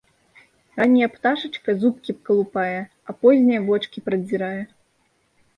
Ранняя 0.79 1.09
пташачка 1.17 1.75
зубкі 1.83 2.11
калупае, 2.29 2.73
а 3.13 3.15
позняя 3.21 3.61
вочкі 3.69 4.07
прадзірае. 4.09 4.59